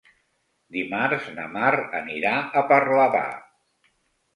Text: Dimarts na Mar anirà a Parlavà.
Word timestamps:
Dimarts 0.77 1.29
na 1.37 1.47
Mar 1.57 1.71
anirà 2.03 2.35
a 2.35 2.67
Parlavà. 2.77 3.25